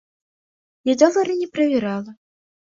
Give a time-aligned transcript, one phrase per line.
[0.91, 2.19] Я долары не правярала.